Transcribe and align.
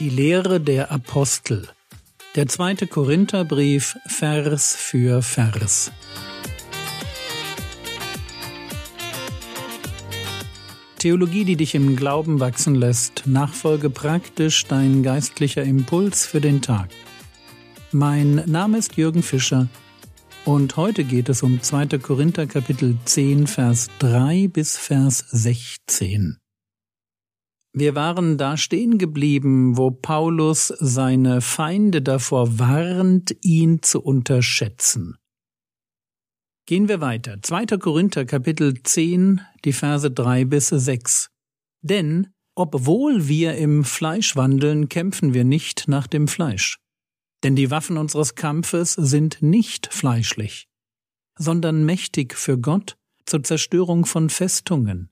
Die 0.00 0.08
Lehre 0.08 0.60
der 0.60 0.90
Apostel. 0.90 1.68
Der 2.34 2.48
zweite 2.48 2.86
Korintherbrief 2.86 3.98
Vers 4.06 4.74
für 4.74 5.20
Vers. 5.20 5.92
Theologie, 10.96 11.44
die 11.44 11.56
dich 11.56 11.74
im 11.74 11.96
Glauben 11.96 12.40
wachsen 12.40 12.76
lässt, 12.76 13.24
nachfolge 13.26 13.90
praktisch 13.90 14.64
dein 14.64 15.02
geistlicher 15.02 15.64
Impuls 15.64 16.24
für 16.24 16.40
den 16.40 16.62
Tag. 16.62 16.88
Mein 17.92 18.36
Name 18.46 18.78
ist 18.78 18.96
Jürgen 18.96 19.22
Fischer 19.22 19.68
und 20.46 20.78
heute 20.78 21.04
geht 21.04 21.28
es 21.28 21.42
um 21.42 21.60
2. 21.60 21.98
Korinther 21.98 22.46
Kapitel 22.46 22.96
10 23.04 23.46
Vers 23.46 23.90
3 23.98 24.48
bis 24.48 24.78
Vers 24.78 25.26
16. 25.28 26.38
Wir 27.72 27.94
waren 27.94 28.36
da 28.36 28.56
stehen 28.56 28.98
geblieben, 28.98 29.76
wo 29.76 29.92
Paulus 29.92 30.74
seine 30.78 31.40
Feinde 31.40 32.02
davor 32.02 32.58
warnt, 32.58 33.36
ihn 33.42 33.80
zu 33.82 34.02
unterschätzen. 34.02 35.16
Gehen 36.66 36.88
wir 36.88 37.00
weiter. 37.00 37.40
2. 37.40 37.66
Korinther 37.78 38.24
Kapitel 38.24 38.82
10, 38.82 39.40
die 39.64 39.72
Verse 39.72 40.10
3 40.10 40.46
bis 40.46 40.68
6. 40.68 41.30
Denn, 41.80 42.32
obwohl 42.56 43.28
wir 43.28 43.54
im 43.54 43.84
Fleisch 43.84 44.34
wandeln, 44.34 44.88
kämpfen 44.88 45.32
wir 45.32 45.44
nicht 45.44 45.86
nach 45.86 46.08
dem 46.08 46.26
Fleisch. 46.26 46.78
Denn 47.44 47.54
die 47.54 47.70
Waffen 47.70 47.96
unseres 47.96 48.34
Kampfes 48.34 48.94
sind 48.94 49.42
nicht 49.42 49.92
fleischlich, 49.92 50.68
sondern 51.38 51.84
mächtig 51.84 52.34
für 52.34 52.58
Gott 52.58 52.96
zur 53.26 53.44
Zerstörung 53.44 54.06
von 54.06 54.28
Festungen 54.28 55.10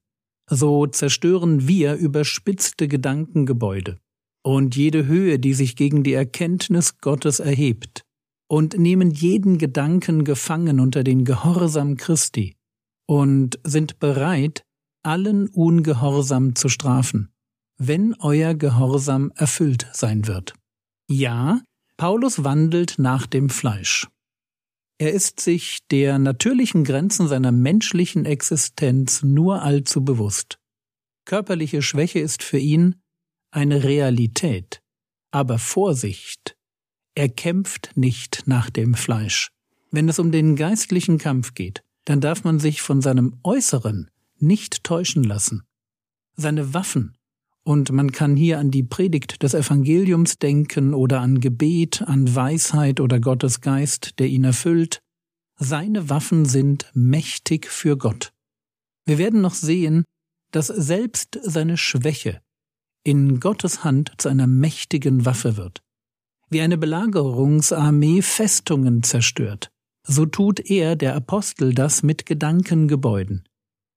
so 0.48 0.86
zerstören 0.86 1.68
wir 1.68 1.94
überspitzte 1.94 2.88
Gedankengebäude 2.88 3.98
und 4.42 4.76
jede 4.76 5.06
Höhe, 5.06 5.38
die 5.38 5.54
sich 5.54 5.76
gegen 5.76 6.02
die 6.02 6.14
Erkenntnis 6.14 6.98
Gottes 6.98 7.40
erhebt, 7.40 8.04
und 8.50 8.78
nehmen 8.78 9.10
jeden 9.10 9.58
Gedanken 9.58 10.24
gefangen 10.24 10.80
unter 10.80 11.04
den 11.04 11.24
Gehorsam 11.24 11.96
Christi 11.96 12.56
und 13.06 13.58
sind 13.62 13.98
bereit, 13.98 14.62
allen 15.02 15.48
Ungehorsam 15.48 16.54
zu 16.54 16.68
strafen, 16.68 17.30
wenn 17.76 18.14
euer 18.20 18.54
Gehorsam 18.54 19.32
erfüllt 19.34 19.86
sein 19.92 20.26
wird. 20.26 20.54
Ja, 21.10 21.60
Paulus 21.96 22.44
wandelt 22.44 22.94
nach 22.98 23.26
dem 23.26 23.50
Fleisch. 23.50 24.08
Er 24.98 25.12
ist 25.12 25.38
sich 25.38 25.86
der 25.90 26.18
natürlichen 26.18 26.82
Grenzen 26.82 27.28
seiner 27.28 27.52
menschlichen 27.52 28.24
Existenz 28.24 29.22
nur 29.22 29.62
allzu 29.62 30.04
bewusst. 30.04 30.58
Körperliche 31.24 31.82
Schwäche 31.82 32.18
ist 32.18 32.42
für 32.42 32.58
ihn 32.58 32.96
eine 33.50 33.84
Realität. 33.84 34.82
Aber 35.30 35.58
Vorsicht! 35.58 36.56
Er 37.14 37.28
kämpft 37.28 37.92
nicht 37.96 38.44
nach 38.46 38.70
dem 38.70 38.94
Fleisch. 38.94 39.50
Wenn 39.90 40.08
es 40.08 40.18
um 40.18 40.32
den 40.32 40.56
geistlichen 40.56 41.18
Kampf 41.18 41.54
geht, 41.54 41.82
dann 42.04 42.20
darf 42.20 42.44
man 42.44 42.58
sich 42.58 42.82
von 42.82 43.00
seinem 43.00 43.38
Äußeren 43.42 44.10
nicht 44.38 44.84
täuschen 44.84 45.24
lassen. 45.24 45.62
Seine 46.36 46.74
Waffen 46.74 47.17
und 47.68 47.92
man 47.92 48.12
kann 48.12 48.34
hier 48.34 48.58
an 48.58 48.70
die 48.70 48.82
Predigt 48.82 49.42
des 49.42 49.52
Evangeliums 49.52 50.38
denken 50.38 50.94
oder 50.94 51.20
an 51.20 51.38
Gebet, 51.38 52.00
an 52.00 52.34
Weisheit 52.34 52.98
oder 52.98 53.20
Gottes 53.20 53.60
Geist, 53.60 54.18
der 54.18 54.28
ihn 54.28 54.44
erfüllt. 54.44 55.00
Seine 55.58 56.08
Waffen 56.08 56.46
sind 56.46 56.90
mächtig 56.94 57.66
für 57.66 57.98
Gott. 57.98 58.32
Wir 59.04 59.18
werden 59.18 59.42
noch 59.42 59.52
sehen, 59.52 60.04
dass 60.50 60.68
selbst 60.68 61.38
seine 61.42 61.76
Schwäche 61.76 62.40
in 63.04 63.38
Gottes 63.38 63.84
Hand 63.84 64.12
zu 64.16 64.30
einer 64.30 64.46
mächtigen 64.46 65.26
Waffe 65.26 65.58
wird. 65.58 65.82
Wie 66.48 66.62
eine 66.62 66.78
Belagerungsarmee 66.78 68.22
Festungen 68.22 69.02
zerstört, 69.02 69.68
so 70.06 70.24
tut 70.24 70.70
er, 70.70 70.96
der 70.96 71.14
Apostel, 71.14 71.74
das 71.74 72.02
mit 72.02 72.24
Gedankengebäuden. 72.24 73.46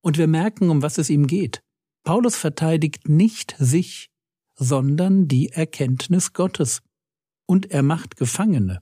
Und 0.01 0.17
wir 0.17 0.27
merken, 0.27 0.69
um 0.69 0.81
was 0.81 0.97
es 0.97 1.09
ihm 1.09 1.25
geht. 1.25 1.61
Paulus 2.03 2.35
verteidigt 2.35 3.07
nicht 3.07 3.55
sich, 3.59 4.09
sondern 4.55 5.27
die 5.27 5.49
Erkenntnis 5.49 6.33
Gottes. 6.33 6.81
Und 7.47 7.71
er 7.71 7.83
macht 7.83 8.15
Gefangene, 8.15 8.81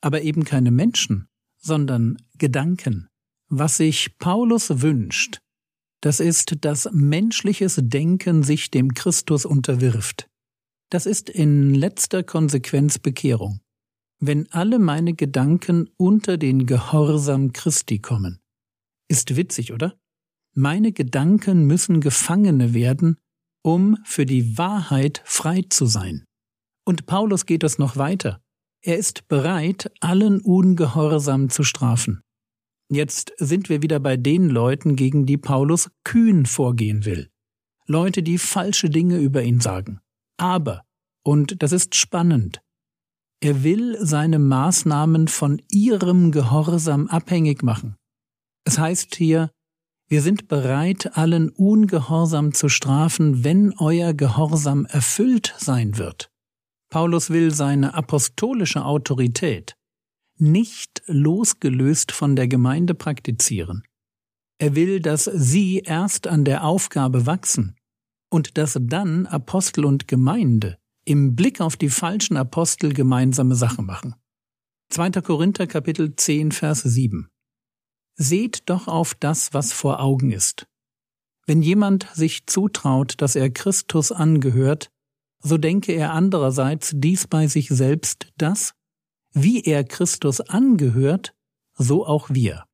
aber 0.00 0.22
eben 0.22 0.44
keine 0.44 0.70
Menschen, 0.70 1.28
sondern 1.58 2.16
Gedanken. 2.36 3.08
Was 3.48 3.78
sich 3.78 4.18
Paulus 4.18 4.82
wünscht, 4.82 5.38
das 6.00 6.18
ist, 6.18 6.64
dass 6.64 6.88
menschliches 6.92 7.78
Denken 7.80 8.42
sich 8.42 8.70
dem 8.70 8.92
Christus 8.94 9.44
unterwirft. 9.44 10.28
Das 10.90 11.06
ist 11.06 11.30
in 11.30 11.74
letzter 11.74 12.22
Konsequenz 12.22 12.98
Bekehrung. 12.98 13.60
Wenn 14.18 14.50
alle 14.52 14.78
meine 14.78 15.14
Gedanken 15.14 15.88
unter 15.96 16.36
den 16.36 16.66
Gehorsam 16.66 17.52
Christi 17.52 17.98
kommen. 17.98 18.40
Ist 19.08 19.36
witzig, 19.36 19.72
oder? 19.72 19.96
Meine 20.54 20.92
Gedanken 20.92 21.66
müssen 21.66 22.00
Gefangene 22.00 22.74
werden, 22.74 23.16
um 23.62 23.96
für 24.04 24.26
die 24.26 24.58
Wahrheit 24.58 25.22
frei 25.24 25.64
zu 25.68 25.86
sein. 25.86 26.24
Und 26.84 27.06
Paulus 27.06 27.46
geht 27.46 27.64
es 27.64 27.78
noch 27.78 27.96
weiter. 27.96 28.40
Er 28.82 28.98
ist 28.98 29.28
bereit, 29.28 29.90
allen 30.00 30.40
Ungehorsam 30.40 31.48
zu 31.48 31.62
strafen. 31.62 32.20
Jetzt 32.90 33.32
sind 33.38 33.68
wir 33.68 33.80
wieder 33.80 34.00
bei 34.00 34.16
den 34.16 34.48
Leuten, 34.50 34.96
gegen 34.96 35.24
die 35.24 35.38
Paulus 35.38 35.90
kühn 36.04 36.44
vorgehen 36.44 37.04
will. 37.04 37.30
Leute, 37.86 38.22
die 38.22 38.38
falsche 38.38 38.90
Dinge 38.90 39.18
über 39.18 39.42
ihn 39.42 39.60
sagen. 39.60 40.00
Aber, 40.36 40.82
und 41.24 41.62
das 41.62 41.72
ist 41.72 41.94
spannend, 41.94 42.60
er 43.40 43.64
will 43.64 43.96
seine 44.00 44.38
Maßnahmen 44.38 45.28
von 45.28 45.62
ihrem 45.70 46.30
Gehorsam 46.30 47.08
abhängig 47.08 47.62
machen. 47.62 47.96
Es 48.64 48.78
heißt 48.78 49.14
hier, 49.16 49.50
wir 50.12 50.20
sind 50.20 50.46
bereit, 50.46 51.16
allen 51.16 51.48
Ungehorsam 51.48 52.52
zu 52.52 52.68
strafen, 52.68 53.44
wenn 53.44 53.72
euer 53.78 54.12
Gehorsam 54.12 54.84
erfüllt 54.84 55.54
sein 55.56 55.96
wird. 55.96 56.30
Paulus 56.90 57.30
will 57.30 57.50
seine 57.50 57.94
apostolische 57.94 58.84
Autorität 58.84 59.74
nicht 60.36 61.02
losgelöst 61.06 62.12
von 62.12 62.36
der 62.36 62.46
Gemeinde 62.46 62.94
praktizieren. 62.94 63.84
Er 64.58 64.74
will, 64.74 65.00
dass 65.00 65.24
sie 65.24 65.78
erst 65.78 66.26
an 66.26 66.44
der 66.44 66.64
Aufgabe 66.64 67.24
wachsen 67.24 67.76
und 68.30 68.58
dass 68.58 68.76
dann 68.78 69.24
Apostel 69.24 69.86
und 69.86 70.08
Gemeinde 70.08 70.76
im 71.06 71.34
Blick 71.34 71.62
auf 71.62 71.78
die 71.78 71.88
falschen 71.88 72.36
Apostel 72.36 72.92
gemeinsame 72.92 73.54
Sache 73.54 73.80
machen. 73.80 74.14
2. 74.90 75.22
Korinther 75.22 75.66
Kapitel 75.66 76.14
10 76.14 76.52
Vers 76.52 76.82
7 76.82 77.31
Seht 78.14 78.68
doch 78.68 78.88
auf 78.88 79.14
das, 79.14 79.54
was 79.54 79.72
vor 79.72 80.00
Augen 80.00 80.32
ist. 80.32 80.66
Wenn 81.46 81.62
jemand 81.62 82.08
sich 82.14 82.46
zutraut, 82.46 83.14
dass 83.20 83.36
er 83.36 83.50
Christus 83.50 84.12
angehört, 84.12 84.90
so 85.40 85.58
denke 85.58 85.92
er 85.92 86.12
andererseits 86.12 86.92
dies 86.94 87.26
bei 87.26 87.48
sich 87.48 87.68
selbst, 87.68 88.28
dass, 88.36 88.74
wie 89.32 89.62
er 89.62 89.82
Christus 89.82 90.40
angehört, 90.40 91.34
so 91.74 92.06
auch 92.06 92.30
wir. 92.30 92.64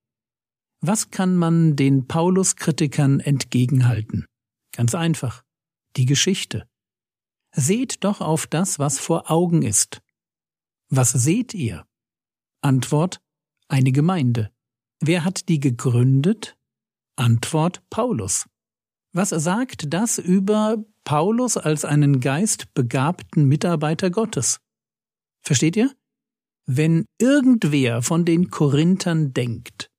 Was 0.80 1.10
kann 1.10 1.36
man 1.36 1.76
den 1.76 2.06
Paulus-Kritikern 2.06 3.20
entgegenhalten? 3.20 4.26
Ganz 4.72 4.94
einfach. 4.94 5.42
Die 5.96 6.04
Geschichte. 6.04 6.68
Seht 7.52 8.04
doch 8.04 8.20
auf 8.20 8.46
das, 8.46 8.78
was 8.78 8.98
vor 8.98 9.30
Augen 9.30 9.62
ist. 9.62 10.02
Was 10.90 11.10
seht 11.10 11.54
ihr? 11.54 11.86
Antwort 12.60 13.20
eine 13.68 13.92
Gemeinde. 13.92 14.52
Wer 15.00 15.24
hat 15.24 15.48
die 15.48 15.60
gegründet? 15.60 16.56
Antwort 17.14 17.82
Paulus. 17.88 18.46
Was 19.12 19.30
sagt 19.30 19.92
das 19.92 20.18
über 20.18 20.84
Paulus 21.04 21.56
als 21.56 21.84
einen 21.84 22.20
geistbegabten 22.20 23.44
Mitarbeiter 23.44 24.10
Gottes? 24.10 24.60
Versteht 25.40 25.76
ihr? 25.76 25.92
Wenn 26.66 27.06
irgendwer 27.18 28.02
von 28.02 28.24
den 28.24 28.50
Korinthern 28.50 29.32
denkt, 29.32 29.90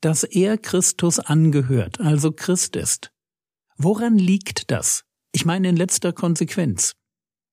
dass 0.00 0.24
er 0.24 0.58
Christus 0.58 1.18
angehört, 1.18 2.00
also 2.00 2.32
Christ 2.32 2.74
ist, 2.74 3.12
woran 3.76 4.18
liegt 4.18 4.70
das? 4.70 5.04
Ich 5.32 5.44
meine 5.44 5.68
in 5.68 5.76
letzter 5.76 6.12
Konsequenz. 6.12 6.94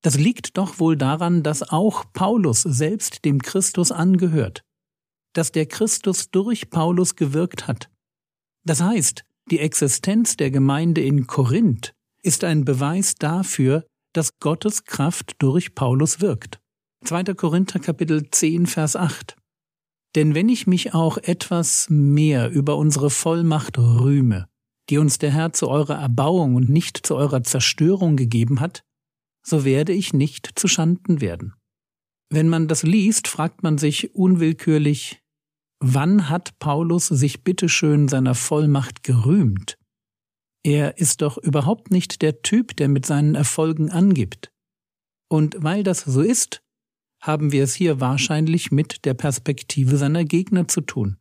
Das 0.01 0.17
liegt 0.17 0.57
doch 0.57 0.79
wohl 0.79 0.97
daran, 0.97 1.43
dass 1.43 1.61
auch 1.61 2.05
Paulus 2.13 2.61
selbst 2.61 3.25
dem 3.25 3.41
Christus 3.41 3.91
angehört 3.91 4.63
dass 5.33 5.51
der 5.51 5.65
Christus 5.65 6.29
durch 6.31 6.69
Paulus 6.69 7.15
gewirkt 7.15 7.67
hat. 7.67 7.89
Das 8.63 8.81
heißt, 8.81 9.25
die 9.51 9.59
Existenz 9.59 10.37
der 10.37 10.51
Gemeinde 10.51 11.01
in 11.01 11.27
Korinth 11.27 11.93
ist 12.21 12.43
ein 12.43 12.63
Beweis 12.63 13.15
dafür, 13.15 13.85
dass 14.13 14.39
Gottes 14.39 14.85
Kraft 14.85 15.35
durch 15.39 15.75
Paulus 15.75 16.21
wirkt. 16.21 16.59
2. 17.03 17.33
Korinther 17.33 17.79
Kapitel 17.79 18.29
10 18.29 18.67
Vers 18.67 18.95
8 18.95 19.35
Denn 20.15 20.35
wenn 20.35 20.47
ich 20.47 20.67
mich 20.67 20.93
auch 20.93 21.17
etwas 21.17 21.87
mehr 21.89 22.49
über 22.49 22.77
unsere 22.77 23.09
Vollmacht 23.09 23.77
rühme, 23.77 24.47
die 24.89 24.97
uns 24.97 25.17
der 25.17 25.31
Herr 25.31 25.51
zu 25.51 25.67
eurer 25.67 25.95
Erbauung 25.95 26.55
und 26.55 26.69
nicht 26.69 27.05
zu 27.05 27.15
eurer 27.15 27.43
Zerstörung 27.43 28.15
gegeben 28.15 28.59
hat, 28.59 28.83
so 29.45 29.65
werde 29.65 29.91
ich 29.91 30.13
nicht 30.13 30.51
zu 30.55 30.67
Schanden 30.67 31.19
werden. 31.19 31.53
Wenn 32.29 32.47
man 32.47 32.67
das 32.67 32.83
liest, 32.83 33.27
fragt 33.27 33.63
man 33.63 33.77
sich 33.77 34.15
unwillkürlich, 34.15 35.22
wann 35.83 36.29
hat 36.29 36.57
Paulus 36.59 37.07
sich 37.07 37.43
bitteschön 37.43 38.07
seiner 38.07 38.35
Vollmacht 38.35 39.03
gerühmt? 39.03 39.77
Er 40.63 40.97
ist 40.97 41.21
doch 41.21 41.37
überhaupt 41.37 41.91
nicht 41.91 42.21
der 42.21 42.41
Typ, 42.41 42.75
der 42.77 42.87
mit 42.87 43.05
seinen 43.05 43.35
Erfolgen 43.35 43.91
angibt. 43.91 44.51
Und 45.29 45.55
weil 45.59 45.83
das 45.83 46.01
so 46.01 46.21
ist, 46.21 46.61
haben 47.21 47.51
wir 47.51 47.63
es 47.63 47.75
hier 47.75 47.99
wahrscheinlich 47.99 48.71
mit 48.71 49.03
der 49.05 49.13
Perspektive 49.13 49.97
seiner 49.97 50.23
Gegner 50.23 50.67
zu 50.67 50.81
tun. 50.81 51.17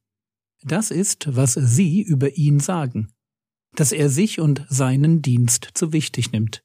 Das 0.62 0.92
ist, 0.92 1.34
was 1.34 1.54
sie 1.54 2.00
über 2.00 2.36
ihn 2.36 2.60
sagen, 2.60 3.12
dass 3.74 3.90
er 3.90 4.08
sich 4.08 4.38
und 4.38 4.64
seinen 4.68 5.22
Dienst 5.22 5.70
zu 5.74 5.92
wichtig 5.92 6.30
nimmt. 6.30 6.62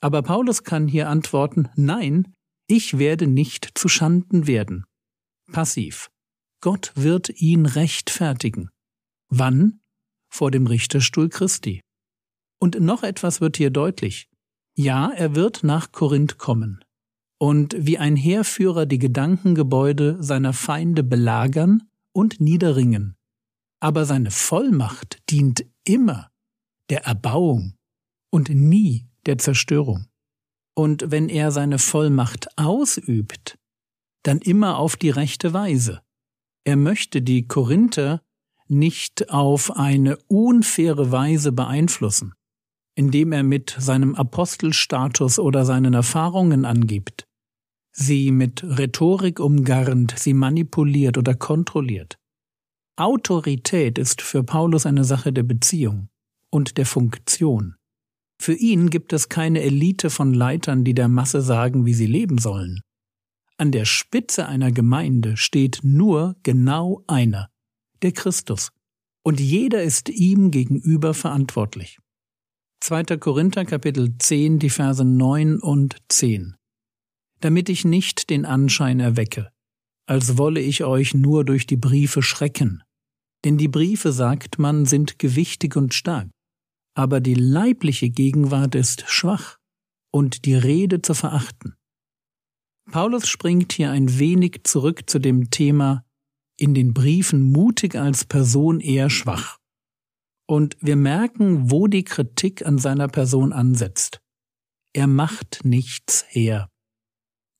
Aber 0.00 0.22
Paulus 0.22 0.64
kann 0.64 0.88
hier 0.88 1.08
antworten, 1.08 1.68
nein, 1.76 2.32
ich 2.68 2.98
werde 2.98 3.26
nicht 3.26 3.70
zu 3.74 3.88
Schanden 3.88 4.46
werden. 4.46 4.84
Passiv. 5.52 6.10
Gott 6.60 6.92
wird 6.94 7.28
ihn 7.40 7.66
rechtfertigen. 7.66 8.70
Wann? 9.28 9.80
Vor 10.30 10.50
dem 10.50 10.66
Richterstuhl 10.66 11.28
Christi. 11.28 11.80
Und 12.60 12.80
noch 12.80 13.02
etwas 13.02 13.40
wird 13.40 13.56
hier 13.56 13.70
deutlich. 13.70 14.28
Ja, 14.76 15.10
er 15.10 15.34
wird 15.34 15.62
nach 15.62 15.92
Korinth 15.92 16.38
kommen 16.38 16.84
und 17.38 17.74
wie 17.78 17.98
ein 17.98 18.16
Heerführer 18.16 18.86
die 18.86 18.98
Gedankengebäude 18.98 20.16
seiner 20.20 20.52
Feinde 20.52 21.02
belagern 21.02 21.88
und 22.12 22.40
niederringen. 22.40 23.16
Aber 23.80 24.04
seine 24.04 24.32
Vollmacht 24.32 25.18
dient 25.30 25.64
immer 25.84 26.30
der 26.90 27.04
Erbauung 27.04 27.74
und 28.30 28.48
nie 28.48 29.06
der 29.26 29.38
Zerstörung. 29.38 30.08
Und 30.74 31.10
wenn 31.10 31.28
er 31.28 31.52
seine 31.52 31.78
Vollmacht 31.78 32.48
ausübt, 32.58 33.58
dann 34.24 34.38
immer 34.38 34.78
auf 34.78 34.96
die 34.96 35.10
rechte 35.10 35.52
Weise. 35.52 36.02
Er 36.68 36.76
möchte 36.76 37.22
die 37.22 37.48
Korinther 37.48 38.20
nicht 38.66 39.30
auf 39.30 39.74
eine 39.74 40.18
unfaire 40.26 41.10
Weise 41.10 41.50
beeinflussen, 41.50 42.34
indem 42.94 43.32
er 43.32 43.42
mit 43.42 43.74
seinem 43.78 44.14
Apostelstatus 44.14 45.38
oder 45.38 45.64
seinen 45.64 45.94
Erfahrungen 45.94 46.66
angibt, 46.66 47.24
sie 47.90 48.30
mit 48.32 48.62
Rhetorik 48.64 49.40
umgarnt, 49.40 50.14
sie 50.18 50.34
manipuliert 50.34 51.16
oder 51.16 51.34
kontrolliert. 51.34 52.18
Autorität 52.96 53.96
ist 53.96 54.20
für 54.20 54.44
Paulus 54.44 54.84
eine 54.84 55.04
Sache 55.04 55.32
der 55.32 55.44
Beziehung 55.44 56.10
und 56.50 56.76
der 56.76 56.84
Funktion. 56.84 57.76
Für 58.38 58.52
ihn 58.52 58.90
gibt 58.90 59.14
es 59.14 59.30
keine 59.30 59.62
Elite 59.62 60.10
von 60.10 60.34
Leitern, 60.34 60.84
die 60.84 60.92
der 60.92 61.08
Masse 61.08 61.40
sagen, 61.40 61.86
wie 61.86 61.94
sie 61.94 62.04
leben 62.04 62.36
sollen. 62.36 62.82
An 63.58 63.72
der 63.72 63.84
Spitze 63.84 64.46
einer 64.46 64.72
Gemeinde 64.72 65.36
steht 65.36 65.80
nur 65.82 66.36
genau 66.42 67.02
einer, 67.06 67.50
der 68.02 68.12
Christus, 68.12 68.70
und 69.22 69.40
jeder 69.40 69.82
ist 69.82 70.08
ihm 70.08 70.50
gegenüber 70.50 71.12
verantwortlich. 71.12 71.98
2. 72.80 73.18
Korinther 73.18 73.64
Kapitel 73.64 74.16
10, 74.16 74.60
die 74.60 74.70
Verse 74.70 75.04
9 75.04 75.58
und 75.60 75.96
10. 76.08 76.56
Damit 77.40 77.68
ich 77.68 77.84
nicht 77.84 78.30
den 78.30 78.46
Anschein 78.46 79.00
erwecke, 79.00 79.50
als 80.06 80.38
wolle 80.38 80.60
ich 80.60 80.84
euch 80.84 81.12
nur 81.12 81.44
durch 81.44 81.66
die 81.66 81.76
Briefe 81.76 82.22
schrecken. 82.22 82.82
Denn 83.44 83.58
die 83.58 83.68
Briefe, 83.68 84.12
sagt 84.12 84.58
man, 84.58 84.86
sind 84.86 85.18
gewichtig 85.18 85.76
und 85.76 85.94
stark 85.94 86.28
aber 86.98 87.20
die 87.20 87.34
leibliche 87.34 88.10
Gegenwart 88.10 88.74
ist 88.74 89.04
schwach 89.06 89.58
und 90.10 90.46
die 90.46 90.56
Rede 90.56 91.00
zu 91.00 91.14
verachten. 91.14 91.76
Paulus 92.90 93.28
springt 93.28 93.72
hier 93.72 93.90
ein 93.90 94.18
wenig 94.18 94.62
zurück 94.64 95.08
zu 95.10 95.18
dem 95.18 95.50
Thema 95.50 96.04
in 96.56 96.74
den 96.74 96.94
Briefen 96.94 97.42
mutig 97.42 97.94
als 97.94 98.24
Person 98.24 98.80
eher 98.80 99.10
schwach. 99.10 99.58
Und 100.46 100.76
wir 100.80 100.96
merken, 100.96 101.70
wo 101.70 101.86
die 101.86 102.04
Kritik 102.04 102.64
an 102.64 102.78
seiner 102.78 103.08
Person 103.08 103.52
ansetzt. 103.52 104.20
Er 104.94 105.06
macht 105.06 105.60
nichts 105.64 106.24
her. 106.28 106.70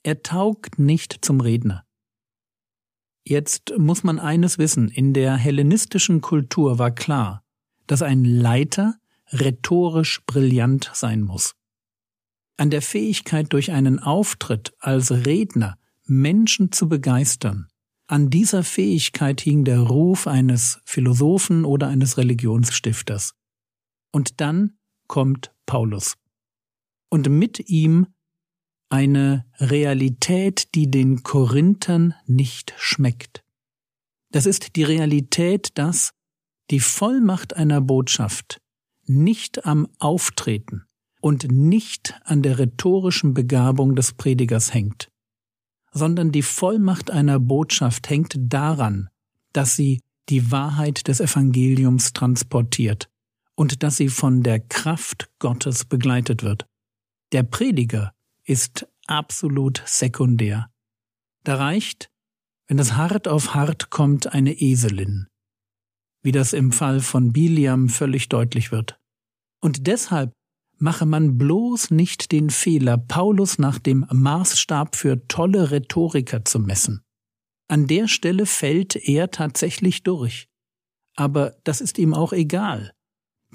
Er 0.03 0.23
taugt 0.23 0.79
nicht 0.79 1.19
zum 1.23 1.41
Redner. 1.41 1.85
Jetzt 3.25 3.75
muss 3.77 4.05
man 4.05 4.19
eines 4.19 4.57
wissen, 4.57 4.89
in 4.89 5.13
der 5.13 5.37
hellenistischen 5.37 6.23
Kultur 6.23 6.79
war 6.79 6.91
klar, 6.91 7.45
dass 7.87 8.01
ein 8.01 8.25
Leiter 8.25 8.95
rhetorisch 9.31 10.23
brillant 10.25 10.91
sein 10.95 11.21
muss. 11.21 11.55
An 12.59 12.69
der 12.69 12.83
Fähigkeit, 12.83 13.53
durch 13.55 13.73
einen 13.73 13.99
Auftritt 13.99 14.75
als 14.81 15.11
Redner 15.11 15.79
Menschen 16.05 16.73
zu 16.73 16.89
begeistern, 16.89 17.69
an 18.11 18.31
dieser 18.31 18.65
Fähigkeit 18.65 19.43
hing 19.43 19.65
der 19.65 19.81
Ruf 19.81 20.27
eines 20.27 20.81
Philosophen 20.87 21.67
oder 21.67 21.89
eines 21.89 22.17
Religionsstifters. 22.17 23.35
Und 24.11 24.41
dann 24.41 24.79
kommt 25.07 25.55
Paulus. 25.67 26.17
Und 27.11 27.29
mit 27.29 27.69
ihm 27.69 28.07
eine 28.89 29.45
Realität, 29.61 30.75
die 30.75 30.91
den 30.91 31.23
Korinthern 31.23 32.15
nicht 32.27 32.75
schmeckt. 32.79 33.45
Das 34.31 34.47
ist 34.47 34.75
die 34.77 34.85
Realität, 34.85 35.77
dass 35.77 36.15
die 36.71 36.81
Vollmacht 36.81 37.57
einer 37.57 37.83
Botschaft 37.83 38.61
nicht 39.05 39.65
am 39.67 39.87
Auftreten 39.99 40.88
und 41.21 41.51
nicht 41.51 42.15
an 42.25 42.43
der 42.43 42.59
rhetorischen 42.59 43.35
Begabung 43.35 43.95
des 43.95 44.13
Predigers 44.13 44.73
hängt, 44.73 45.11
sondern 45.93 46.33
die 46.33 46.43
Vollmacht 46.43 47.11
einer 47.11 47.39
Botschaft 47.39 48.09
hängt 48.09 48.35
daran, 48.39 49.09
dass 49.53 49.77
sie 49.77 50.01
die 50.29 50.51
Wahrheit 50.51 51.09
des 51.09 51.21
Evangeliums 51.21 52.13
transportiert 52.13 53.09
und 53.55 53.83
dass 53.83 53.97
sie 53.97 54.09
von 54.09 54.43
der 54.43 54.61
Kraft 54.61 55.31
Gottes 55.39 55.85
begleitet 55.85 56.43
wird. 56.43 56.67
Der 57.33 57.43
Prediger 57.43 58.13
ist 58.45 58.87
absolut 59.07 59.83
sekundär. 59.87 60.71
Da 61.45 61.57
reicht, 61.57 62.11
wenn 62.67 62.79
es 62.79 62.95
hart 62.95 63.27
auf 63.27 63.55
hart 63.55 63.91
kommt, 63.91 64.33
eine 64.33 64.53
Eselin 64.53 65.29
wie 66.23 66.33
das 66.33 66.53
im 66.53 66.73
Fall 66.73 67.01
von 67.01 67.33
Biliam 67.33 67.89
völlig 67.89 68.29
deutlich 68.29 68.73
wird. 68.73 68.99
Und 69.61 69.87
deshalb 69.87 70.33
mache 70.79 71.07
man 71.07 71.39
bloß 71.39 71.91
nicht 71.91 72.33
den 72.33 72.51
Fehler, 72.51 72.99
Paulus 72.99 73.59
nach 73.59 73.79
dem 73.79 74.07
Maßstab 74.11 74.97
für 74.97 75.27
tolle 75.29 75.71
Rhetoriker 75.71 76.45
zu 76.45 76.59
messen. 76.61 77.03
An 77.69 77.87
der 77.87 78.09
Stelle 78.09 78.47
fällt 78.47 78.97
er 78.97 79.31
tatsächlich 79.31 80.03
durch. 80.03 80.49
Aber 81.17 81.57
das 81.65 81.81
ist 81.81 81.99
ihm 81.99 82.15
auch 82.15 82.33
egal, 82.33 82.93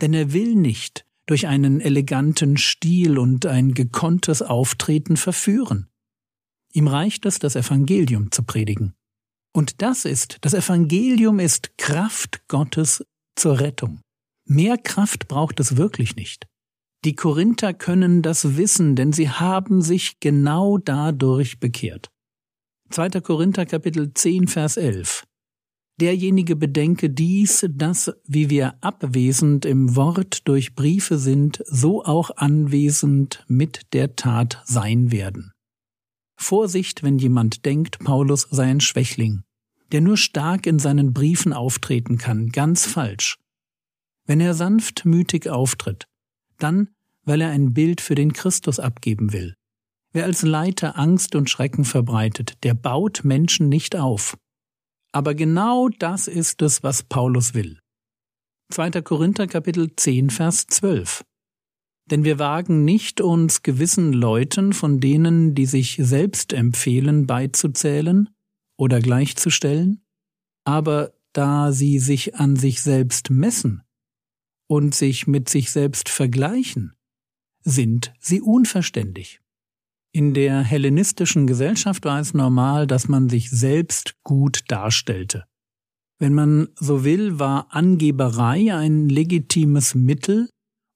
denn 0.01 0.13
er 0.13 0.33
will 0.33 0.55
nicht 0.55 1.05
durch 1.25 1.47
einen 1.47 1.79
eleganten 1.79 2.57
Stil 2.57 3.17
und 3.17 3.45
ein 3.45 3.73
gekonntes 3.73 4.41
Auftreten 4.41 5.17
verführen. 5.17 5.87
Ihm 6.73 6.87
reicht 6.87 7.25
es, 7.25 7.39
das 7.39 7.55
Evangelium 7.55 8.31
zu 8.31 8.43
predigen. 8.43 8.93
Und 9.53 9.81
das 9.81 10.05
ist, 10.05 10.39
das 10.41 10.53
Evangelium 10.53 11.39
ist 11.39 11.77
Kraft 11.77 12.47
Gottes 12.47 13.05
zur 13.35 13.59
Rettung. 13.59 14.01
Mehr 14.45 14.77
Kraft 14.77 15.27
braucht 15.27 15.59
es 15.59 15.77
wirklich 15.77 16.15
nicht. 16.15 16.47
Die 17.05 17.15
Korinther 17.15 17.73
können 17.73 18.21
das 18.21 18.55
wissen, 18.55 18.95
denn 18.95 19.11
sie 19.11 19.29
haben 19.29 19.81
sich 19.81 20.21
genau 20.21 20.77
dadurch 20.77 21.59
bekehrt. 21.59 22.09
2. 22.91 23.09
Korinther 23.21 23.65
Kapitel 23.65 24.13
10 24.13 24.47
Vers 24.47 24.77
11 24.77 25.25
Derjenige 25.99 26.55
bedenke 26.55 27.09
dies, 27.09 27.65
dass, 27.69 28.11
wie 28.25 28.49
wir 28.49 28.81
abwesend 28.81 29.65
im 29.65 29.95
Wort 29.97 30.47
durch 30.47 30.75
Briefe 30.75 31.17
sind, 31.17 31.61
so 31.67 32.03
auch 32.03 32.31
anwesend 32.37 33.43
mit 33.47 33.81
der 33.91 34.15
Tat 34.15 34.61
sein 34.63 35.11
werden. 35.11 35.51
Vorsicht, 36.35 37.03
wenn 37.03 37.19
jemand 37.19 37.65
denkt, 37.65 37.99
Paulus 37.99 38.47
sei 38.49 38.63
ein 38.63 38.79
Schwächling, 38.79 39.43
der 39.91 39.99
nur 40.01 40.17
stark 40.17 40.65
in 40.65 40.79
seinen 40.79 41.13
Briefen 41.13 41.51
auftreten 41.51 42.17
kann, 42.17 42.49
ganz 42.49 42.87
falsch. 42.87 43.37
Wenn 44.25 44.39
er 44.39 44.53
sanftmütig 44.53 45.49
auftritt, 45.49 46.07
dann, 46.59 46.89
weil 47.23 47.41
er 47.41 47.49
ein 47.49 47.73
Bild 47.73 48.01
für 48.01 48.15
den 48.15 48.33
Christus 48.33 48.79
abgeben 48.79 49.33
will. 49.33 49.55
Wer 50.11 50.25
als 50.25 50.43
Leiter 50.43 50.97
Angst 50.99 51.35
und 51.35 51.49
Schrecken 51.49 51.85
verbreitet, 51.85 52.63
der 52.63 52.73
baut 52.73 53.23
Menschen 53.23 53.69
nicht 53.69 53.95
auf. 53.95 54.37
Aber 55.11 55.35
genau 55.35 55.89
das 55.89 56.27
ist 56.27 56.61
es, 56.61 56.83
was 56.83 57.03
Paulus 57.03 57.53
will. 57.53 57.79
2. 58.71 59.01
Korinther 59.01 59.47
Kapitel 59.47 59.95
10 59.95 60.29
Vers 60.29 60.67
12 60.67 61.23
denn 62.09 62.23
wir 62.23 62.39
wagen 62.39 62.83
nicht, 62.83 63.21
uns 63.21 63.61
gewissen 63.61 64.13
Leuten, 64.13 64.73
von 64.73 64.99
denen, 64.99 65.55
die 65.55 65.65
sich 65.65 65.97
selbst 66.01 66.53
empfehlen, 66.53 67.27
beizuzählen 67.27 68.29
oder 68.77 68.99
gleichzustellen, 68.99 70.01
aber 70.65 71.13
da 71.31 71.71
sie 71.71 71.99
sich 71.99 72.35
an 72.35 72.55
sich 72.55 72.81
selbst 72.81 73.29
messen 73.29 73.82
und 74.67 74.95
sich 74.95 75.27
mit 75.27 75.49
sich 75.49 75.71
selbst 75.71 76.09
vergleichen, 76.09 76.93
sind 77.63 78.13
sie 78.19 78.41
unverständig. 78.41 79.39
In 80.11 80.33
der 80.33 80.61
hellenistischen 80.61 81.47
Gesellschaft 81.47 82.05
war 82.05 82.19
es 82.19 82.33
normal, 82.33 82.85
dass 82.85 83.07
man 83.07 83.29
sich 83.29 83.49
selbst 83.49 84.15
gut 84.23 84.61
darstellte. 84.67 85.45
Wenn 86.19 86.33
man 86.33 86.69
so 86.75 87.03
will, 87.03 87.39
war 87.39 87.67
Angeberei 87.71 88.73
ein 88.75 89.09
legitimes 89.09 89.95
Mittel, 89.95 90.49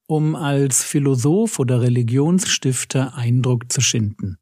um 0.06 0.36
als 0.36 0.84
Philosoph 0.84 1.58
oder 1.58 1.82
Religionsstifter 1.82 3.14
Eindruck 3.14 3.70
zu 3.72 3.80
schinden. 3.80 4.38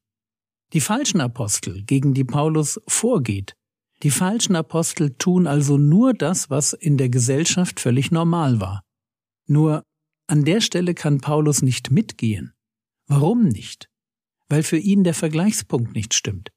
Die 0.73 0.81
falschen 0.81 1.21
Apostel, 1.21 1.83
gegen 1.85 2.13
die 2.13 2.25
Paulus 2.25 2.81
vorgeht, 2.87 3.55
die 4.03 4.11
falschen 4.11 4.57
Apostel 4.57 5.15
tun 5.15 5.47
also 5.47 5.79
nur 5.79 6.13
das, 6.13 6.51
was 6.51 6.75
in 6.75 6.99
der 6.99 7.09
Gesellschaft 7.09 7.81
völlig 7.81 8.11
normal 8.11 8.61
war. 8.61 8.83
Nur 9.47 9.83
an 10.29 10.45
der 10.45 10.61
Stelle 10.61 10.95
kann 10.95 11.21
Paulus 11.21 11.63
nicht 11.63 11.91
mitgehen. 11.91 12.53
Warum 13.07 13.45
nicht? 13.49 13.89
Weil 14.49 14.63
für 14.63 14.79
ihn 14.79 15.05
der 15.05 15.15
Vergleichspunkt 15.15 15.95
nicht 15.95 16.15
stimmt. 16.15 16.51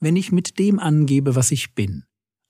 Wenn 0.00 0.16
ich 0.16 0.32
mit 0.32 0.58
dem 0.58 0.78
angebe, 0.78 1.36
was 1.36 1.50
ich 1.50 1.74
bin, 1.74 2.04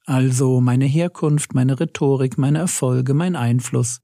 also 0.06 0.60
meine 0.60 0.86
Herkunft, 0.86 1.54
meine 1.54 1.78
Rhetorik, 1.78 2.38
meine 2.38 2.58
Erfolge, 2.58 3.12
mein 3.14 3.36
Einfluss, 3.36 4.00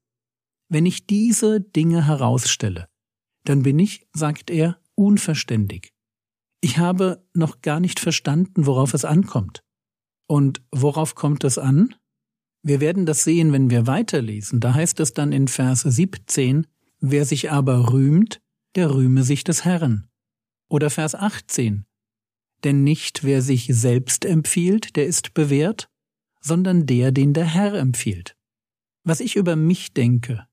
wenn 0.69 0.85
ich 0.85 1.07
diese 1.07 1.61
Dinge 1.61 2.05
herausstelle, 2.07 2.87
dann 3.45 3.63
bin 3.63 3.79
ich, 3.79 4.07
sagt 4.13 4.49
er, 4.49 4.79
unverständig. 4.95 5.93
Ich 6.61 6.77
habe 6.77 7.27
noch 7.33 7.61
gar 7.61 7.79
nicht 7.79 7.99
verstanden, 7.99 8.65
worauf 8.65 8.93
es 8.93 9.05
ankommt. 9.05 9.63
Und 10.27 10.61
worauf 10.71 11.15
kommt 11.15 11.43
es 11.43 11.57
an? 11.57 11.95
Wir 12.63 12.79
werden 12.79 13.05
das 13.05 13.25
sehen, 13.25 13.51
wenn 13.51 13.69
wir 13.69 13.87
weiterlesen. 13.87 14.61
Da 14.61 14.73
heißt 14.73 14.99
es 15.01 15.13
dann 15.13 15.33
in 15.33 15.49
Vers 15.49 15.81
17, 15.81 16.65
wer 17.01 17.25
sich 17.25 17.51
aber 17.51 17.91
rühmt, 17.91 18.41
der 18.75 18.93
rühme 18.93 19.23
sich 19.23 19.43
des 19.43 19.65
Herrn. 19.65 20.07
Oder 20.69 20.89
Vers 20.89 21.13
18, 21.13 21.85
denn 22.63 22.83
nicht 22.83 23.23
wer 23.25 23.41
sich 23.41 23.67
selbst 23.69 24.23
empfiehlt, 24.23 24.95
der 24.95 25.05
ist 25.05 25.33
bewährt, 25.33 25.89
sondern 26.39 26.85
der, 26.85 27.11
den 27.11 27.33
der 27.33 27.45
Herr 27.45 27.73
empfiehlt. 27.73 28.35
Was 29.03 29.19
ich 29.19 29.35
über 29.35 29.57
mich 29.57 29.93
denke 29.93 30.47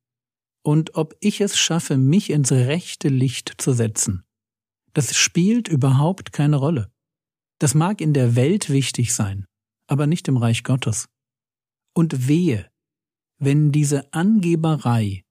und 0.63 0.97
ob 0.97 1.15
ich 1.21 1.41
es 1.41 1.57
schaffe, 1.57 1.97
mich 1.97 2.31
ins 2.31 2.51
rechte 2.51 3.09
Licht 3.09 3.55
zu 3.59 3.73
setzen, 3.73 4.25
das 4.93 5.15
spielt 5.15 5.69
überhaupt 5.69 6.33
keine 6.33 6.57
Rolle. 6.57 6.91
Das 7.61 7.75
mag 7.75 8.01
in 8.01 8.13
der 8.13 8.35
Welt 8.35 8.69
wichtig 8.69 9.15
sein, 9.15 9.47
aber 9.87 10.09
nicht 10.09 10.27
im 10.27 10.37
Reich 10.37 10.65
Gottes. 10.65 11.09
Und 11.95 12.29
wehe, 12.29 12.71
wenn 13.39 13.73
diese 13.73 14.13
Angeberei 14.13 15.25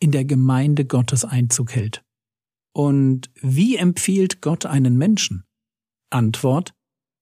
in 0.00 0.12
der 0.12 0.24
Gemeinde 0.24 0.84
Gottes 0.84 1.24
Einzug 1.24 1.74
hält. 1.74 2.04
Und 2.72 3.30
wie 3.34 3.76
empfiehlt 3.76 4.40
Gott 4.40 4.64
einen 4.64 4.96
Menschen? 4.96 5.44
Antwort, 6.10 6.74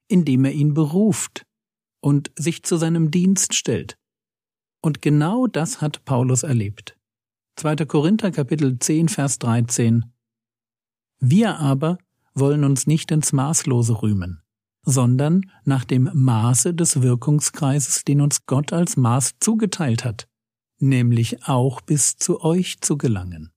indem 0.09 0.45
er 0.45 0.53
ihn 0.53 0.75
beruft 0.75 1.47
und 2.01 2.31
sich 2.37 2.63
zu 2.63 2.77
seinem 2.77 3.11
Dienst 3.11 3.55
stellt. 3.55 3.97
Und 4.83 5.03
genau 5.03 5.47
das 5.47 5.81
hat 5.81 6.05
Paulus 6.05 6.43
erlebt. 6.43 6.97
2. 7.57 7.87
Korinther 7.87 8.31
Kapitel 8.31 8.79
10 8.79 9.09
Vers 9.09 9.39
13 9.39 10.05
Wir 11.19 11.57
aber 11.57 11.99
wollen 12.35 12.65
uns 12.65 12.87
nicht 12.87 13.11
ins 13.11 13.33
Maßlose 13.33 14.03
rühmen, 14.03 14.43
sondern 14.87 15.51
nach 15.65 15.85
dem 15.85 16.09
Maße 16.15 16.73
des 16.73 17.03
Wirkungskreises, 17.03 18.05
den 18.05 18.21
uns 18.21 18.47
Gott 18.47 18.73
als 18.73 18.97
Maß 18.97 19.35
zugeteilt 19.41 20.05
hat, 20.05 20.29
nämlich 20.79 21.47
auch 21.47 21.81
bis 21.81 22.17
zu 22.17 22.41
euch 22.41 22.81
zu 22.81 22.97
gelangen. 22.97 23.51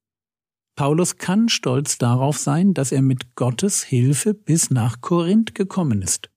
Paulus 0.76 1.18
kann 1.18 1.50
stolz 1.50 1.98
darauf 1.98 2.38
sein, 2.38 2.74
dass 2.74 2.92
er 2.92 3.02
mit 3.02 3.36
Gottes 3.36 3.84
Hilfe 3.84 4.34
bis 4.34 4.72
nach 4.72 5.02
Korinth 5.02 5.54
gekommen 5.54 6.02
ist. 6.02 6.30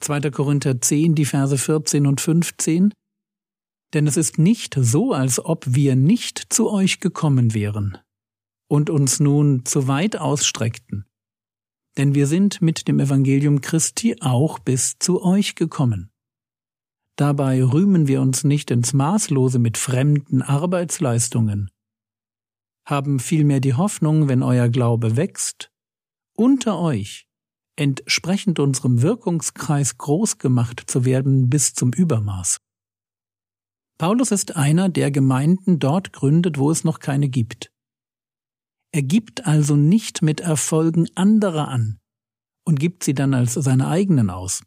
2. 0.00 0.30
Korinther 0.30 0.80
10, 0.80 1.14
die 1.14 1.24
Verse 1.24 1.56
14 1.56 2.06
und 2.06 2.20
15 2.20 2.92
Denn 3.92 4.06
es 4.06 4.16
ist 4.16 4.38
nicht 4.38 4.76
so, 4.78 5.12
als 5.12 5.44
ob 5.44 5.64
wir 5.68 5.94
nicht 5.94 6.52
zu 6.52 6.70
euch 6.70 7.00
gekommen 7.00 7.54
wären 7.54 7.98
und 8.68 8.90
uns 8.90 9.20
nun 9.20 9.64
zu 9.64 9.86
weit 9.86 10.16
ausstreckten, 10.16 11.04
denn 11.96 12.14
wir 12.14 12.26
sind 12.26 12.60
mit 12.60 12.88
dem 12.88 13.00
Evangelium 13.00 13.60
Christi 13.60 14.16
auch 14.20 14.58
bis 14.58 14.98
zu 14.98 15.22
euch 15.22 15.54
gekommen. 15.54 16.10
Dabei 17.16 17.62
rühmen 17.62 18.08
wir 18.08 18.20
uns 18.20 18.42
nicht 18.42 18.70
ins 18.70 18.92
Maßlose 18.92 19.58
mit 19.58 19.78
fremden 19.78 20.42
Arbeitsleistungen, 20.42 21.70
haben 22.86 23.20
vielmehr 23.20 23.60
die 23.60 23.74
Hoffnung, 23.74 24.28
wenn 24.28 24.42
euer 24.42 24.68
Glaube 24.68 25.16
wächst, 25.16 25.70
unter 26.36 26.78
euch, 26.78 27.26
entsprechend 27.76 28.58
unserem 28.58 29.02
Wirkungskreis 29.02 29.96
groß 29.98 30.38
gemacht 30.38 30.82
zu 30.86 31.04
werden 31.04 31.48
bis 31.48 31.74
zum 31.74 31.92
Übermaß. 31.92 32.58
Paulus 33.96 34.32
ist 34.32 34.56
einer, 34.56 34.88
der 34.88 35.10
Gemeinden 35.10 35.78
dort 35.78 36.12
gründet, 36.12 36.58
wo 36.58 36.70
es 36.70 36.82
noch 36.82 36.98
keine 36.98 37.28
gibt. 37.28 37.70
Er 38.94 39.02
gibt 39.02 39.44
also 39.44 39.74
nicht 39.74 40.22
mit 40.22 40.40
Erfolgen 40.40 41.08
anderer 41.16 41.66
an 41.66 41.98
und 42.64 42.78
gibt 42.78 43.02
sie 43.02 43.12
dann 43.12 43.34
als 43.34 43.54
seine 43.54 43.88
eigenen 43.88 44.30
aus. 44.30 44.62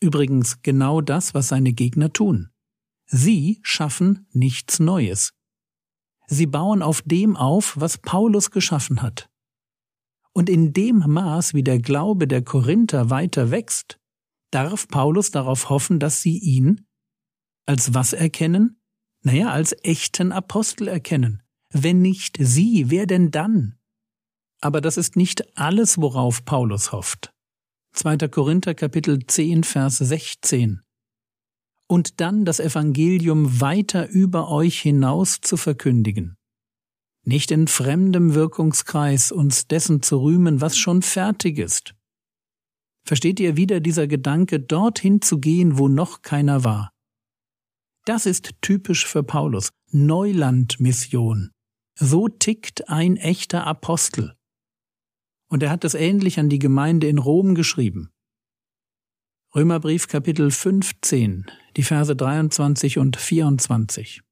Übrigens 0.00 0.62
genau 0.62 1.00
das, 1.00 1.34
was 1.34 1.48
seine 1.48 1.72
Gegner 1.72 2.12
tun. 2.12 2.50
Sie 3.06 3.58
schaffen 3.64 4.28
nichts 4.30 4.78
Neues. 4.78 5.32
Sie 6.28 6.46
bauen 6.46 6.80
auf 6.80 7.02
dem 7.02 7.36
auf, 7.36 7.74
was 7.76 7.98
Paulus 7.98 8.52
geschaffen 8.52 9.02
hat. 9.02 9.28
Und 10.32 10.48
in 10.48 10.72
dem 10.72 10.98
Maß, 10.98 11.52
wie 11.52 11.64
der 11.64 11.80
Glaube 11.80 12.28
der 12.28 12.44
Korinther 12.44 13.10
weiter 13.10 13.50
wächst, 13.50 13.98
darf 14.52 14.86
Paulus 14.86 15.32
darauf 15.32 15.70
hoffen, 15.70 15.98
dass 15.98 16.22
sie 16.22 16.38
ihn 16.38 16.86
als 17.66 17.94
was 17.94 18.12
erkennen? 18.12 18.80
Naja, 19.22 19.50
als 19.50 19.74
echten 19.82 20.30
Apostel 20.30 20.86
erkennen, 20.86 21.42
wenn 21.72 22.02
nicht 22.02 22.36
sie, 22.40 22.90
wer 22.90 23.06
denn 23.06 23.30
dann? 23.30 23.78
Aber 24.60 24.80
das 24.80 24.96
ist 24.96 25.16
nicht 25.16 25.56
alles, 25.56 25.98
worauf 25.98 26.44
Paulus 26.44 26.92
hofft. 26.92 27.32
2. 27.92 28.28
Korinther 28.28 28.74
Kapitel 28.74 29.26
10, 29.26 29.64
Vers 29.64 29.98
16. 29.98 30.80
Und 31.86 32.20
dann 32.20 32.44
das 32.44 32.60
Evangelium 32.60 33.60
weiter 33.60 34.08
über 34.08 34.48
euch 34.48 34.80
hinaus 34.80 35.40
zu 35.40 35.56
verkündigen. 35.56 36.36
Nicht 37.24 37.50
in 37.50 37.68
fremdem 37.68 38.34
Wirkungskreis 38.34 39.32
uns 39.32 39.66
dessen 39.66 40.02
zu 40.02 40.22
rühmen, 40.22 40.60
was 40.60 40.76
schon 40.76 41.02
fertig 41.02 41.58
ist. 41.58 41.94
Versteht 43.04 43.40
ihr 43.40 43.56
wieder 43.56 43.80
dieser 43.80 44.06
Gedanke, 44.06 44.60
dorthin 44.60 45.20
zu 45.20 45.38
gehen, 45.40 45.78
wo 45.78 45.88
noch 45.88 46.22
keiner 46.22 46.64
war? 46.64 46.92
Das 48.04 48.24
ist 48.24 48.52
typisch 48.60 49.06
für 49.06 49.22
Paulus. 49.22 49.70
Neulandmission. 49.90 51.50
So 52.02 52.28
tickt 52.28 52.88
ein 52.88 53.18
echter 53.18 53.66
Apostel. 53.66 54.34
Und 55.50 55.62
er 55.62 55.68
hat 55.68 55.84
es 55.84 55.92
ähnlich 55.92 56.38
an 56.40 56.48
die 56.48 56.58
Gemeinde 56.58 57.08
in 57.08 57.18
Rom 57.18 57.54
geschrieben. 57.54 58.10
Römerbrief 59.54 60.08
Kapitel 60.08 60.50
15, 60.50 61.50
die 61.76 61.82
Verse 61.82 62.16
23 62.16 62.96
und 62.96 63.18
24. 63.18 64.22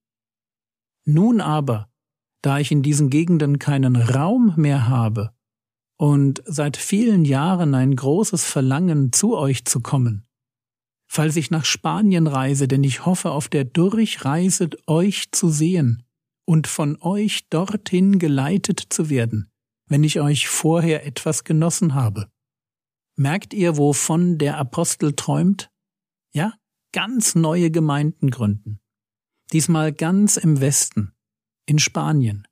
Nun 1.05 1.43
aber, 1.43 1.91
da 2.41 2.59
ich 2.59 2.73
in 2.73 2.83
diesen 2.83 3.11
Gegenden 3.11 3.59
keinen 3.59 3.97
Raum 3.97 4.55
mehr 4.57 4.89
habe 4.89 5.35
und 5.99 6.43
seit 6.47 6.79
vielen 6.79 7.27
Jahren 7.27 7.75
ein 7.75 7.95
großes 7.95 8.47
Verlangen 8.47 9.13
zu 9.13 9.37
euch 9.37 9.67
zu 9.67 9.81
kommen, 9.81 10.27
falls 11.07 11.37
ich 11.37 11.51
nach 11.51 11.67
Spanien 11.67 12.29
reise, 12.29 12.67
denn 12.67 12.83
ich 12.83 13.05
hoffe 13.05 13.31
auf 13.31 13.49
der 13.49 13.65
Durchreise 13.65 14.71
euch 14.87 15.33
zu 15.33 15.51
sehen, 15.51 16.08
und 16.49 16.67
von 16.67 16.97
euch 17.03 17.51
dorthin 17.51 18.19
geleitet 18.19 18.83
zu 18.89 19.11
werden, 19.11 19.51
wenn 19.87 20.03
ich 20.03 20.19
euch 20.19 20.49
vorher 20.49 21.05
etwas 21.05 21.45
genossen 21.45 21.93
habe. 21.93 22.33
Merkt 23.17 23.53
ihr, 23.53 23.77
wovon 23.77 24.39
der 24.39 24.57
Apostel 24.57 25.13
träumt? 25.13 25.71
Ja, 26.33 26.55
ganz 26.93 27.35
neue 27.35 27.71
Gemeinden 27.71 28.31
gründen. 28.31 28.81
Diesmal 29.53 29.93
ganz 29.93 30.39
im 30.39 30.63
Westen, 30.63 31.13
in 31.67 31.79
Spanien. 31.79 32.49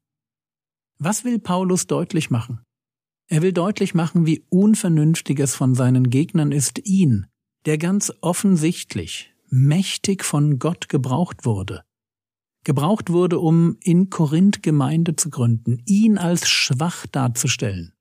Was 0.98 1.24
will 1.24 1.38
Paulus 1.38 1.86
deutlich 1.86 2.28
machen? 2.28 2.60
Er 3.28 3.40
will 3.40 3.54
deutlich 3.54 3.94
machen, 3.94 4.26
wie 4.26 4.44
unvernünftig 4.50 5.40
es 5.40 5.54
von 5.54 5.74
seinen 5.74 6.10
Gegnern 6.10 6.52
ist, 6.52 6.86
ihn, 6.86 7.28
der 7.64 7.78
ganz 7.78 8.12
offensichtlich 8.20 9.34
mächtig 9.48 10.22
von 10.22 10.58
Gott 10.58 10.90
gebraucht 10.90 11.46
wurde, 11.46 11.85
gebraucht 12.66 13.10
wurde, 13.10 13.38
um 13.38 13.78
in 13.80 14.10
Korinth 14.10 14.60
Gemeinde 14.60 15.14
zu 15.14 15.30
gründen, 15.30 15.80
ihn 15.86 16.18
als 16.18 16.48
schwach 16.48 17.06
darzustellen. 17.06 17.94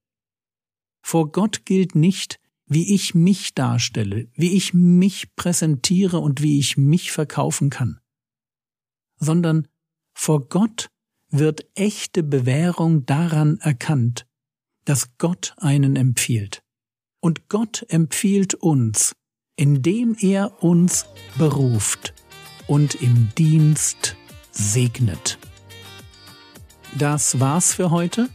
Vor 1.04 1.32
Gott 1.32 1.66
gilt 1.66 1.94
nicht, 1.94 2.40
wie 2.66 2.96
ich 2.96 3.14
mich 3.14 3.54
darstelle, 3.54 4.28
wie 4.34 4.54
ich 4.54 4.74
mich 4.74 5.36
präsentiere 5.36 6.18
und 6.18 6.42
wie 6.42 6.58
ich 6.58 6.78
mich 6.78 7.12
verkaufen 7.12 7.70
kann, 7.70 8.00
sondern 9.20 9.68
vor 10.16 10.50
Gott 10.50 10.90
wird 11.30 11.68
echte 11.76 12.24
Bewährung 12.24 13.06
daran 13.06 13.60
erkannt, 13.60 14.26
dass 14.86 15.16
Gott 15.20 15.54
einen 15.58 15.96
empfiehlt. 15.96 16.64
Und 17.22 17.50
Gott 17.50 17.86
empfiehlt 17.90 18.56
uns, 18.56 19.16
indem 19.58 20.16
er 20.20 20.64
uns 20.64 21.06
beruft 21.38 22.16
und 22.68 22.96
im 22.96 23.30
Dienst 23.38 24.16
segnet. 24.56 25.38
Das 26.98 27.40
war's 27.40 27.74
für 27.74 27.92
heute. 27.92 28.30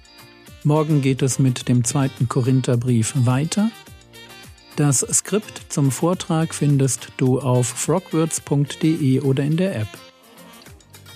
Morgen 0.63 1.01
geht 1.01 1.23
es 1.23 1.39
mit 1.39 1.69
dem 1.69 1.85
zweiten 1.85 2.29
Korintherbrief 2.29 3.15
weiter. 3.17 3.71
Das 4.77 5.01
Skript 5.01 5.73
zum 5.73 5.91
Vortrag 5.91 6.55
findest 6.55 7.09
du 7.17 7.41
auf 7.41 7.67
frogwords.de 7.67 9.21
oder 9.21 9.43
in 9.43 9.57
der 9.57 9.77
App. 9.77 9.89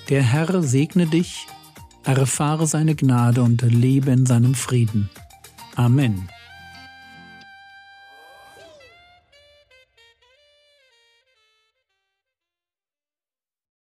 Der 0.09 0.23
Herr 0.23 0.63
segne 0.63 1.07
dich, 1.07 1.47
erfahre 2.05 2.67
seine 2.67 2.95
Gnade 2.95 3.43
und 3.43 3.63
lebe 3.63 4.11
in 4.11 4.27
seinem 4.27 4.55
Frieden. 4.55 5.11
Amen. 5.77 6.29